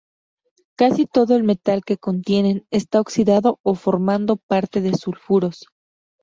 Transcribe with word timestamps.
Casi 0.79 1.05
todo 1.05 1.35
el 1.35 1.43
metal 1.43 1.83
que 1.85 1.95
contienen 1.99 2.65
está 2.71 2.99
oxidado 2.99 3.59
o 3.61 3.75
formando 3.75 4.37
parte 4.37 4.81
de 4.81 4.95
sulfuros. 4.95 5.67